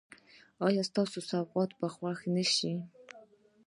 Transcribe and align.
ایا 0.65 0.83
ستاسو 0.89 1.19
سوغات 1.29 1.71
به 1.79 1.87
خوښ 1.95 2.19
نه 2.35 2.43
شي؟ 2.53 2.73